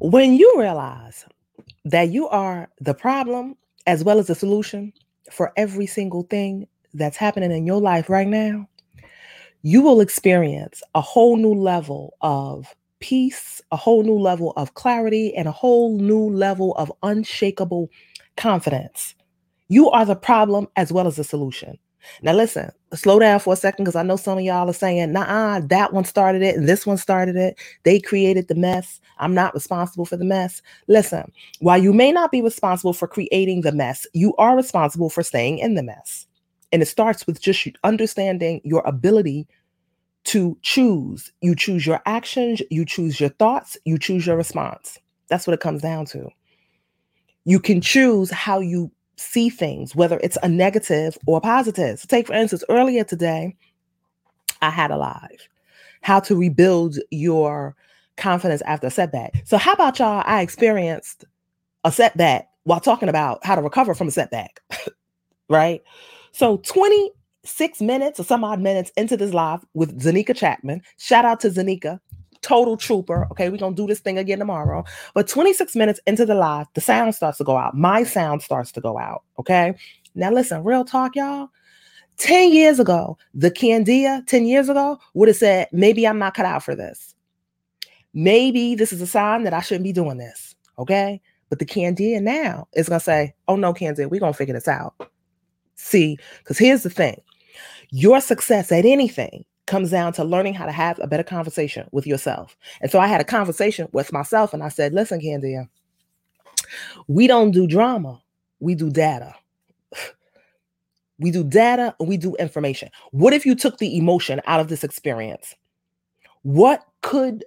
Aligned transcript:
When 0.00 0.32
you 0.32 0.54
realize 0.56 1.26
that 1.84 2.08
you 2.08 2.26
are 2.28 2.68
the 2.80 2.94
problem 2.94 3.54
as 3.86 4.02
well 4.02 4.18
as 4.18 4.28
the 4.28 4.34
solution 4.34 4.94
for 5.30 5.52
every 5.58 5.86
single 5.86 6.22
thing 6.22 6.66
that's 6.94 7.18
happening 7.18 7.50
in 7.52 7.66
your 7.66 7.82
life 7.82 8.08
right 8.08 8.26
now, 8.26 8.66
you 9.60 9.82
will 9.82 10.00
experience 10.00 10.82
a 10.94 11.02
whole 11.02 11.36
new 11.36 11.52
level 11.52 12.14
of 12.22 12.74
peace, 13.00 13.60
a 13.72 13.76
whole 13.76 14.02
new 14.02 14.18
level 14.18 14.54
of 14.56 14.72
clarity, 14.72 15.34
and 15.36 15.46
a 15.46 15.52
whole 15.52 15.98
new 15.98 16.30
level 16.30 16.74
of 16.76 16.90
unshakable 17.02 17.90
confidence. 18.38 19.14
You 19.68 19.90
are 19.90 20.06
the 20.06 20.16
problem 20.16 20.66
as 20.76 20.90
well 20.90 21.08
as 21.08 21.16
the 21.16 21.24
solution. 21.24 21.78
Now, 22.22 22.32
listen, 22.32 22.70
slow 22.94 23.18
down 23.18 23.40
for 23.40 23.52
a 23.52 23.56
second 23.56 23.84
because 23.84 23.96
I 23.96 24.02
know 24.02 24.16
some 24.16 24.38
of 24.38 24.44
y'all 24.44 24.68
are 24.68 24.72
saying, 24.72 25.12
nah, 25.12 25.60
that 25.60 25.92
one 25.92 26.04
started 26.04 26.42
it 26.42 26.56
and 26.56 26.68
this 26.68 26.86
one 26.86 26.96
started 26.96 27.36
it. 27.36 27.58
They 27.84 28.00
created 28.00 28.48
the 28.48 28.54
mess. 28.54 29.00
I'm 29.18 29.34
not 29.34 29.54
responsible 29.54 30.04
for 30.04 30.16
the 30.16 30.24
mess. 30.24 30.62
Listen, 30.88 31.30
while 31.60 31.78
you 31.82 31.92
may 31.92 32.12
not 32.12 32.32
be 32.32 32.42
responsible 32.42 32.92
for 32.92 33.08
creating 33.08 33.62
the 33.62 33.72
mess, 33.72 34.06
you 34.12 34.34
are 34.36 34.56
responsible 34.56 35.10
for 35.10 35.22
staying 35.22 35.58
in 35.58 35.74
the 35.74 35.82
mess. 35.82 36.26
And 36.72 36.82
it 36.82 36.86
starts 36.86 37.26
with 37.26 37.40
just 37.40 37.66
understanding 37.84 38.60
your 38.64 38.82
ability 38.86 39.48
to 40.24 40.56
choose. 40.62 41.32
You 41.40 41.54
choose 41.54 41.86
your 41.86 42.00
actions, 42.06 42.62
you 42.70 42.84
choose 42.84 43.18
your 43.18 43.30
thoughts, 43.30 43.76
you 43.84 43.98
choose 43.98 44.26
your 44.26 44.36
response. 44.36 44.98
That's 45.28 45.46
what 45.46 45.54
it 45.54 45.60
comes 45.60 45.82
down 45.82 46.06
to. 46.06 46.28
You 47.44 47.58
can 47.58 47.80
choose 47.80 48.30
how 48.30 48.60
you 48.60 48.90
see 49.20 49.50
things, 49.50 49.94
whether 49.94 50.18
it's 50.22 50.38
a 50.42 50.48
negative 50.48 51.16
or 51.26 51.40
positive. 51.40 52.00
So 52.00 52.06
take, 52.08 52.26
for 52.26 52.34
instance, 52.34 52.64
earlier 52.68 53.04
today, 53.04 53.56
I 54.62 54.70
had 54.70 54.90
a 54.90 54.96
live 54.96 55.48
how 56.02 56.20
to 56.20 56.36
rebuild 56.36 56.98
your 57.10 57.76
confidence 58.16 58.62
after 58.62 58.86
a 58.86 58.90
setback. 58.90 59.42
So, 59.44 59.56
how 59.56 59.72
about 59.72 59.98
y'all? 59.98 60.22
I 60.26 60.42
experienced 60.42 61.24
a 61.84 61.92
setback 61.92 62.48
while 62.64 62.80
talking 62.80 63.08
about 63.08 63.44
how 63.44 63.54
to 63.54 63.62
recover 63.62 63.94
from 63.94 64.08
a 64.08 64.10
setback, 64.10 64.60
right? 65.48 65.82
So, 66.32 66.58
26 66.58 67.80
minutes 67.80 68.20
or 68.20 68.24
some 68.24 68.44
odd 68.44 68.60
minutes 68.60 68.92
into 68.96 69.16
this 69.16 69.32
live 69.32 69.64
with 69.74 70.00
Zanika 70.00 70.36
Chapman. 70.36 70.82
Shout 70.98 71.24
out 71.24 71.40
to 71.40 71.50
Zanika, 71.50 72.00
total 72.42 72.76
trooper. 72.76 73.26
Okay, 73.30 73.48
we're 73.48 73.58
gonna 73.58 73.74
do 73.74 73.86
this 73.86 74.00
thing 74.00 74.18
again 74.18 74.38
tomorrow. 74.38 74.84
But 75.14 75.28
26 75.28 75.76
minutes 75.76 76.00
into 76.06 76.26
the 76.26 76.34
live, 76.34 76.66
the 76.74 76.80
sound 76.80 77.14
starts 77.14 77.38
to 77.38 77.44
go 77.44 77.56
out. 77.56 77.76
My 77.76 78.02
sound 78.02 78.42
starts 78.42 78.72
to 78.72 78.80
go 78.80 78.98
out. 78.98 79.22
Okay. 79.38 79.74
Now 80.14 80.30
listen, 80.30 80.64
real 80.64 80.84
talk, 80.84 81.14
y'all. 81.16 81.48
10 82.18 82.52
years 82.52 82.78
ago, 82.78 83.16
the 83.32 83.50
Candia 83.50 84.22
10 84.26 84.44
years 84.44 84.68
ago 84.68 84.98
would 85.14 85.28
have 85.28 85.36
said, 85.36 85.68
maybe 85.72 86.06
I'm 86.06 86.18
not 86.18 86.34
cut 86.34 86.44
out 86.44 86.62
for 86.62 86.74
this. 86.74 87.14
Maybe 88.12 88.74
this 88.74 88.92
is 88.92 89.00
a 89.00 89.06
sign 89.06 89.44
that 89.44 89.54
I 89.54 89.60
shouldn't 89.60 89.84
be 89.84 89.92
doing 89.92 90.18
this. 90.18 90.54
Okay. 90.78 91.20
But 91.48 91.60
the 91.60 91.66
Candia 91.66 92.20
now 92.20 92.68
is 92.74 92.88
going 92.88 93.00
to 93.00 93.04
say, 93.04 93.34
oh 93.48 93.56
no, 93.56 93.72
Candia, 93.72 94.08
we're 94.08 94.20
going 94.20 94.32
to 94.32 94.36
figure 94.36 94.54
this 94.54 94.68
out. 94.68 94.94
See, 95.76 96.18
because 96.38 96.58
here's 96.58 96.82
the 96.82 96.90
thing 96.90 97.20
your 97.90 98.20
success 98.20 98.70
at 98.70 98.84
anything 98.84 99.44
comes 99.70 99.90
down 99.90 100.12
to 100.14 100.24
learning 100.24 100.52
how 100.52 100.66
to 100.66 100.72
have 100.72 100.98
a 100.98 101.06
better 101.06 101.22
conversation 101.22 101.88
with 101.92 102.06
yourself. 102.06 102.56
And 102.80 102.90
so 102.90 102.98
I 102.98 103.06
had 103.06 103.20
a 103.20 103.24
conversation 103.24 103.88
with 103.92 104.12
myself 104.12 104.52
and 104.52 104.62
I 104.62 104.68
said, 104.68 104.92
listen, 104.92 105.20
Candia, 105.20 105.68
we 107.06 107.28
don't 107.28 107.52
do 107.52 107.66
drama, 107.66 108.20
we 108.58 108.74
do 108.74 108.90
data. 108.90 109.34
We 111.22 111.30
do 111.30 111.44
data 111.44 111.94
and 112.00 112.08
we 112.08 112.16
do 112.16 112.34
information. 112.36 112.88
What 113.10 113.34
if 113.34 113.44
you 113.44 113.54
took 113.54 113.76
the 113.76 113.98
emotion 113.98 114.40
out 114.46 114.58
of 114.58 114.68
this 114.68 114.82
experience? 114.82 115.54
What 116.40 116.82
could 117.02 117.44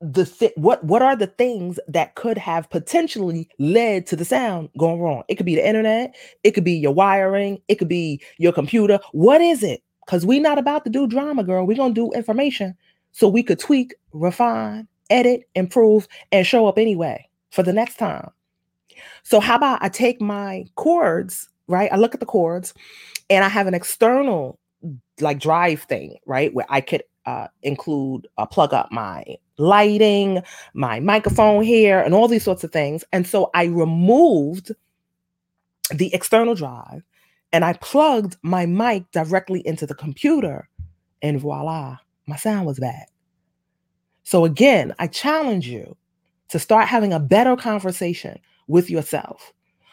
the 0.00 0.24
th- 0.24 0.52
what 0.54 0.84
what 0.84 1.02
are 1.02 1.16
the 1.16 1.26
things 1.26 1.80
that 1.88 2.14
could 2.14 2.38
have 2.38 2.70
potentially 2.70 3.48
led 3.58 4.06
to 4.06 4.14
the 4.14 4.24
sound 4.24 4.70
going 4.78 4.98
wrong 5.00 5.22
it 5.28 5.34
could 5.34 5.44
be 5.44 5.54
the 5.54 5.66
internet 5.68 6.14
it 6.42 6.52
could 6.52 6.64
be 6.64 6.72
your 6.72 6.94
wiring 6.94 7.60
it 7.68 7.74
could 7.74 7.88
be 7.88 8.18
your 8.38 8.52
computer 8.52 8.98
what 9.12 9.42
is 9.42 9.62
it 9.62 9.82
because 10.04 10.26
we're 10.26 10.40
not 10.40 10.58
about 10.58 10.84
to 10.84 10.90
do 10.90 11.06
drama 11.06 11.44
girl. 11.44 11.66
We're 11.66 11.76
going 11.76 11.94
to 11.94 12.00
do 12.00 12.12
information 12.12 12.76
so 13.12 13.28
we 13.28 13.42
could 13.42 13.58
tweak 13.58 13.94
refine 14.12 14.86
edit 15.10 15.48
improve 15.54 16.06
and 16.30 16.46
show 16.46 16.66
up 16.66 16.78
anyway 16.78 17.28
for 17.50 17.62
the 17.62 17.72
next 17.72 17.96
time. 17.96 18.30
So 19.22 19.40
how 19.40 19.56
about 19.56 19.82
i 19.82 19.88
take 19.88 20.20
my 20.20 20.64
cords 20.76 21.48
right? 21.66 21.92
I 21.92 21.96
look 21.96 22.14
at 22.14 22.20
the 22.20 22.26
cords 22.26 22.74
and 23.28 23.44
i 23.44 23.48
have 23.48 23.66
an 23.66 23.74
external 23.74 24.58
like 25.20 25.38
drive 25.38 25.82
thing 25.82 26.16
right? 26.26 26.52
Where 26.54 26.66
i 26.68 26.80
could 26.80 27.02
uh, 27.26 27.48
include 27.62 28.26
uh, 28.38 28.46
plug 28.46 28.72
up 28.72 28.90
my 28.90 29.24
lighting, 29.58 30.42
my 30.72 31.00
microphone 31.00 31.62
here, 31.62 32.00
and 32.00 32.14
all 32.14 32.26
these 32.26 32.42
sorts 32.42 32.64
of 32.64 32.72
things. 32.72 33.04
And 33.12 33.26
so 33.26 33.50
I 33.54 33.64
removed 33.64 34.72
the 35.92 36.12
external 36.14 36.54
drive 36.54 37.02
and 37.52 37.64
I 37.64 37.74
plugged 37.74 38.36
my 38.42 38.66
mic 38.66 39.10
directly 39.10 39.66
into 39.66 39.86
the 39.86 39.94
computer, 39.94 40.68
and 41.22 41.40
voila, 41.40 41.98
my 42.26 42.36
sound 42.36 42.66
was 42.66 42.78
bad. 42.78 43.06
So 44.22 44.44
again, 44.44 44.94
I 44.98 45.06
challenge 45.08 45.66
you 45.66 45.96
to 46.48 46.58
start 46.58 46.86
having 46.86 47.12
a 47.12 47.20
better 47.20 47.56
conversation 47.56 48.38
with 48.68 48.90
yourself. 48.90 49.52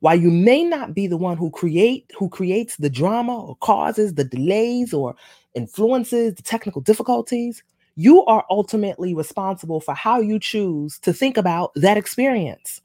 While 0.00 0.20
you 0.20 0.30
may 0.30 0.62
not 0.62 0.94
be 0.94 1.06
the 1.06 1.16
one 1.16 1.36
who 1.36 1.50
create 1.50 2.10
who 2.16 2.28
creates 2.28 2.76
the 2.76 2.90
drama 2.90 3.36
or 3.36 3.56
causes 3.56 4.14
the 4.14 4.24
delays 4.24 4.92
or 4.92 5.16
influences 5.54 6.34
the 6.34 6.42
technical 6.42 6.80
difficulties, 6.80 7.62
you 7.96 8.24
are 8.26 8.44
ultimately 8.48 9.12
responsible 9.12 9.80
for 9.80 9.94
how 9.94 10.20
you 10.20 10.38
choose 10.38 10.98
to 11.00 11.12
think 11.12 11.36
about 11.36 11.72
that 11.74 11.96
experience. 11.96 12.80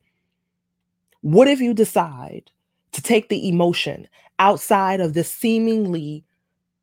What 1.21 1.47
if 1.47 1.61
you 1.61 1.73
decide 1.73 2.49
to 2.93 3.01
take 3.01 3.29
the 3.29 3.47
emotion 3.47 4.07
outside 4.39 5.01
of 5.01 5.13
the 5.13 5.23
seemingly 5.23 6.23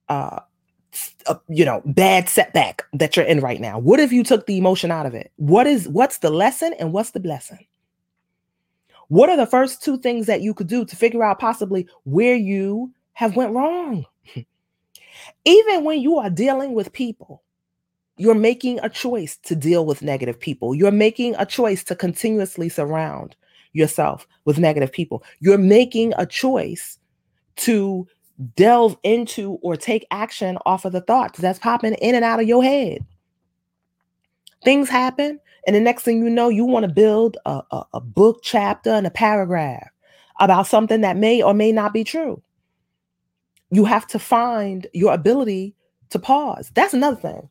uh, 0.09 0.41
uh, 1.27 1.35
you 1.49 1.65
know 1.65 1.83
bad 1.87 2.29
setback 2.29 2.85
that 2.93 3.17
you're 3.17 3.27
in 3.27 3.41
right 3.41 3.61
now. 3.61 3.79
What 3.79 4.01
if 4.01 4.13
you 4.13 4.23
took 4.23 4.47
the 4.47 4.59
emotion 4.59 4.91
out 4.91 5.07
of 5.07 5.15
it? 5.15 5.33
What 5.37 5.67
is 5.67 5.89
what's 5.89 6.19
the 6.19 6.31
lesson 6.31 6.75
and 6.79 6.93
what's 6.93 7.11
the 7.11 7.21
blessing? 7.21 7.67
What 9.09 9.29
are 9.29 9.37
the 9.37 9.47
first 9.47 9.83
two 9.83 9.99
things 9.99 10.27
that 10.27 10.43
you 10.43 10.55
could 10.55 10.69
do 10.69 10.85
to 10.85 10.97
figure 10.97 11.25
out 11.25 11.41
possibly 11.41 11.89
where 12.05 12.37
you 12.37 12.93
have 13.13 13.35
went 13.35 13.53
wrong? 13.53 14.05
Even 15.45 15.85
when 15.85 16.01
you 16.01 16.19
are 16.19 16.31
dealing 16.31 16.75
with 16.75 16.93
people 16.93 17.43
you're 18.21 18.35
making 18.35 18.79
a 18.83 18.89
choice 18.91 19.39
to 19.39 19.57
deal 19.57 19.87
with 19.87 20.03
negative 20.03 20.39
people. 20.39 20.75
You're 20.75 20.91
making 20.91 21.35
a 21.39 21.47
choice 21.47 21.83
to 21.85 21.97
continuously 21.97 22.69
surround 22.69 23.35
yourself 23.73 24.27
with 24.45 24.59
negative 24.59 24.93
people. 24.93 25.23
You're 25.41 25.59
making 25.59 26.13
a 26.19 26.27
choice 26.27 26.99
to 27.57 28.07
delve 28.57 28.97
into 29.03 29.59
or 29.63 29.77
take 29.77 30.07
action 30.11 30.59
off 30.65 30.85
of 30.85 30.93
the 30.93 31.03
thoughts 31.03 31.39
that's 31.39 31.59
popping 31.59 31.95
in 31.95 32.15
and 32.15 32.25
out 32.25 32.41
of 32.41 32.49
your 32.49 32.65
head. 32.65 33.05
Things 34.65 34.89
happen, 34.89 35.41
and 35.67 35.75
the 35.75 35.81
next 35.81 36.03
thing 36.03 36.19
you 36.19 36.31
know, 36.31 36.49
you 36.49 36.65
want 36.65 36.85
to 36.85 36.93
build 36.93 37.37
a, 37.47 37.63
a, 37.71 37.85
a 37.95 38.01
book 38.01 38.41
chapter 38.43 38.91
and 38.91 39.07
a 39.07 39.11
paragraph 39.11 39.89
about 40.39 40.67
something 40.67 41.03
that 41.03 41.17
may 41.17 41.43
or 41.43 41.55
may 41.55 41.73
not 41.73 41.93
be 41.93 42.05
true. 42.05 42.43
You 43.71 43.85
have 43.85 44.07
to 44.09 44.19
find 44.19 44.87
your 44.93 45.15
ability 45.15 45.75
to 46.11 46.19
pause. 46.19 46.71
That's 46.75 46.95
another 46.95 47.17
thing. 47.17 47.49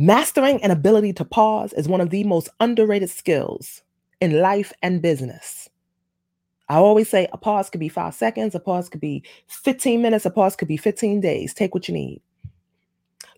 Mastering 0.00 0.62
an 0.62 0.70
ability 0.70 1.12
to 1.14 1.24
pause 1.24 1.72
is 1.72 1.88
one 1.88 2.00
of 2.00 2.10
the 2.10 2.22
most 2.22 2.48
underrated 2.60 3.10
skills 3.10 3.82
in 4.20 4.40
life 4.40 4.72
and 4.80 5.02
business. 5.02 5.68
I 6.68 6.76
always 6.76 7.08
say 7.08 7.26
a 7.32 7.36
pause 7.36 7.68
could 7.68 7.80
be 7.80 7.88
five 7.88 8.14
seconds, 8.14 8.54
a 8.54 8.60
pause 8.60 8.88
could 8.88 9.00
be 9.00 9.24
15 9.48 10.00
minutes, 10.00 10.24
a 10.24 10.30
pause 10.30 10.54
could 10.54 10.68
be 10.68 10.76
15 10.76 11.20
days. 11.20 11.52
Take 11.52 11.74
what 11.74 11.88
you 11.88 11.94
need. 11.94 12.22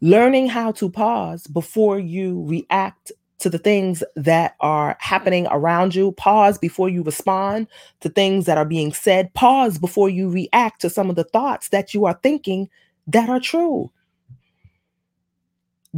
Learning 0.02 0.48
how 0.48 0.72
to 0.72 0.90
pause 0.90 1.46
before 1.46 1.98
you 1.98 2.44
react 2.46 3.10
to 3.38 3.48
the 3.48 3.56
things 3.56 4.04
that 4.16 4.54
are 4.60 4.98
happening 5.00 5.46
around 5.50 5.94
you, 5.94 6.12
pause 6.12 6.58
before 6.58 6.90
you 6.90 7.02
respond 7.02 7.68
to 8.00 8.10
things 8.10 8.44
that 8.44 8.58
are 8.58 8.66
being 8.66 8.92
said, 8.92 9.32
pause 9.32 9.78
before 9.78 10.10
you 10.10 10.28
react 10.28 10.82
to 10.82 10.90
some 10.90 11.08
of 11.08 11.16
the 11.16 11.24
thoughts 11.24 11.70
that 11.70 11.94
you 11.94 12.04
are 12.04 12.20
thinking 12.22 12.68
that 13.06 13.30
are 13.30 13.40
true 13.40 13.90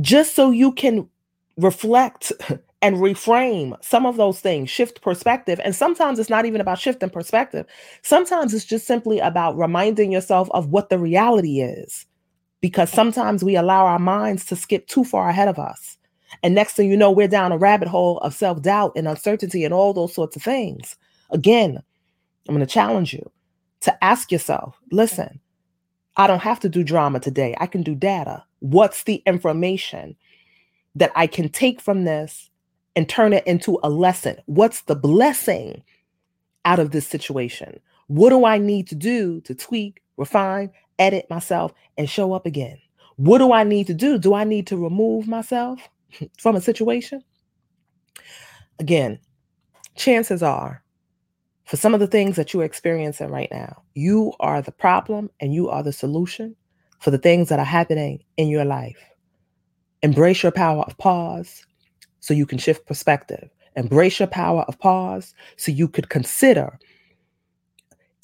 just 0.00 0.34
so 0.34 0.50
you 0.50 0.72
can 0.72 1.08
reflect 1.56 2.32
and 2.82 2.96
reframe 2.96 3.76
some 3.82 4.04
of 4.04 4.16
those 4.16 4.40
things, 4.40 4.68
shift 4.68 5.02
perspective. 5.02 5.60
And 5.64 5.74
sometimes 5.74 6.18
it's 6.18 6.28
not 6.28 6.46
even 6.46 6.60
about 6.60 6.80
shifting 6.80 7.10
perspective. 7.10 7.64
Sometimes 8.02 8.52
it's 8.52 8.64
just 8.64 8.86
simply 8.86 9.20
about 9.20 9.56
reminding 9.56 10.10
yourself 10.10 10.48
of 10.50 10.68
what 10.68 10.90
the 10.90 10.98
reality 10.98 11.60
is. 11.60 12.06
Because 12.60 12.90
sometimes 12.90 13.42
we 13.42 13.56
allow 13.56 13.86
our 13.86 13.98
minds 13.98 14.44
to 14.46 14.56
skip 14.56 14.86
too 14.86 15.04
far 15.04 15.28
ahead 15.28 15.48
of 15.48 15.58
us. 15.58 15.96
And 16.42 16.54
next 16.54 16.74
thing 16.74 16.90
you 16.90 16.96
know, 16.96 17.10
we're 17.10 17.28
down 17.28 17.52
a 17.52 17.58
rabbit 17.58 17.88
hole 17.88 18.18
of 18.18 18.34
self 18.34 18.62
doubt 18.62 18.92
and 18.96 19.06
uncertainty 19.06 19.64
and 19.64 19.74
all 19.74 19.92
those 19.92 20.14
sorts 20.14 20.36
of 20.36 20.42
things. 20.42 20.96
Again, 21.30 21.82
I'm 22.48 22.54
going 22.54 22.66
to 22.66 22.72
challenge 22.72 23.12
you 23.12 23.30
to 23.80 24.04
ask 24.04 24.32
yourself 24.32 24.76
listen, 24.90 25.40
I 26.16 26.26
don't 26.26 26.42
have 26.42 26.60
to 26.60 26.68
do 26.68 26.82
drama 26.84 27.20
today. 27.20 27.54
I 27.58 27.66
can 27.66 27.82
do 27.82 27.94
data. 27.94 28.44
What's 28.62 29.02
the 29.02 29.16
information 29.26 30.14
that 30.94 31.10
I 31.16 31.26
can 31.26 31.48
take 31.48 31.80
from 31.80 32.04
this 32.04 32.48
and 32.94 33.08
turn 33.08 33.32
it 33.32 33.44
into 33.44 33.80
a 33.82 33.90
lesson? 33.90 34.36
What's 34.46 34.82
the 34.82 34.94
blessing 34.94 35.82
out 36.64 36.78
of 36.78 36.92
this 36.92 37.04
situation? 37.04 37.80
What 38.06 38.30
do 38.30 38.44
I 38.44 38.58
need 38.58 38.86
to 38.86 38.94
do 38.94 39.40
to 39.40 39.54
tweak, 39.56 40.00
refine, 40.16 40.70
edit 41.00 41.26
myself, 41.28 41.72
and 41.98 42.08
show 42.08 42.34
up 42.34 42.46
again? 42.46 42.78
What 43.16 43.38
do 43.38 43.52
I 43.52 43.64
need 43.64 43.88
to 43.88 43.94
do? 43.94 44.16
Do 44.16 44.32
I 44.32 44.44
need 44.44 44.68
to 44.68 44.76
remove 44.76 45.26
myself 45.26 45.80
from 46.38 46.54
a 46.54 46.60
situation? 46.60 47.24
Again, 48.78 49.18
chances 49.96 50.40
are, 50.40 50.84
for 51.64 51.76
some 51.76 51.94
of 51.94 52.00
the 52.00 52.06
things 52.06 52.36
that 52.36 52.54
you're 52.54 52.62
experiencing 52.62 53.30
right 53.30 53.50
now, 53.50 53.82
you 53.94 54.34
are 54.38 54.62
the 54.62 54.70
problem 54.70 55.30
and 55.40 55.52
you 55.52 55.68
are 55.68 55.82
the 55.82 55.92
solution 55.92 56.54
for 57.02 57.10
the 57.10 57.18
things 57.18 57.48
that 57.48 57.58
are 57.58 57.64
happening 57.64 58.22
in 58.36 58.48
your 58.48 58.64
life. 58.64 58.96
Embrace 60.02 60.42
your 60.42 60.52
power 60.52 60.84
of 60.84 60.96
pause 60.98 61.66
so 62.20 62.32
you 62.32 62.46
can 62.46 62.58
shift 62.58 62.86
perspective. 62.86 63.50
Embrace 63.74 64.20
your 64.20 64.28
power 64.28 64.62
of 64.68 64.78
pause 64.78 65.34
so 65.56 65.72
you 65.72 65.88
could 65.88 66.08
consider 66.08 66.78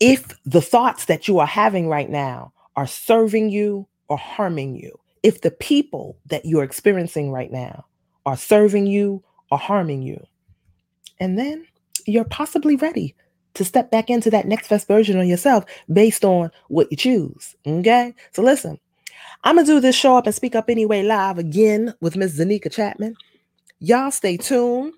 if 0.01 0.33
the 0.45 0.61
thoughts 0.61 1.07
that 1.07 1.27
you 1.27 1.41
are 1.41 1.47
having 1.47 1.89
right 1.89 2.09
now 2.09 2.53
are 2.77 2.87
serving 2.87 3.51
you 3.51 3.89
or 4.09 4.17
harming 4.17 4.77
you. 4.77 4.97
If 5.25 5.41
the 5.41 5.51
people 5.51 6.17
that 6.27 6.45
you're 6.45 6.63
experiencing 6.63 7.33
right 7.33 7.51
now 7.51 7.85
are 8.27 8.37
serving 8.37 8.87
you 8.87 9.25
or 9.51 9.59
harming 9.59 10.03
you. 10.03 10.25
And 11.19 11.37
then 11.37 11.67
you're 12.07 12.25
possibly 12.25 12.77
ready 12.77 13.17
to 13.59 13.65
step 13.65 13.91
back 13.91 14.09
into 14.09 14.31
that 14.31 14.47
next 14.47 14.69
best 14.69 14.87
version 14.87 15.19
of 15.19 15.27
yourself 15.27 15.65
based 15.93 16.25
on 16.25 16.49
what 16.69 16.87
you 16.93 16.97
choose. 16.97 17.57
Okay. 17.67 18.15
So 18.33 18.41
listen, 18.41 18.79
I'm 19.43 19.57
going 19.57 19.67
to 19.67 19.73
do 19.73 19.81
this 19.81 19.97
show 19.97 20.17
up 20.17 20.27
and 20.27 20.35
speak 20.35 20.55
up 20.55 20.71
anyway 20.71 21.03
live 21.03 21.39
again 21.39 21.93
with 22.01 22.17
Miss 22.17 22.39
Zanika 22.39 22.73
Chapman. 22.73 23.17
Y'all 23.81 24.13
stay 24.13 24.37
tuned 24.37 24.93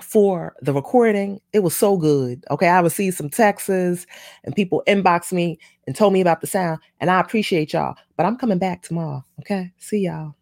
for 0.00 0.54
the 0.62 0.72
recording. 0.72 1.40
It 1.52 1.60
was 1.60 1.74
so 1.74 1.96
good. 1.96 2.44
Okay. 2.52 2.68
I 2.68 2.78
received 2.80 3.16
some 3.16 3.30
texts 3.30 3.68
and 3.68 4.06
people 4.54 4.84
inboxed 4.86 5.32
me 5.32 5.58
and 5.88 5.96
told 5.96 6.12
me 6.12 6.20
about 6.20 6.40
the 6.42 6.46
sound. 6.46 6.78
And 7.00 7.10
I 7.10 7.18
appreciate 7.18 7.72
y'all. 7.72 7.96
But 8.16 8.26
I'm 8.26 8.36
coming 8.36 8.58
back 8.58 8.82
tomorrow. 8.82 9.24
Okay. 9.40 9.72
See 9.78 10.04
y'all. 10.04 10.36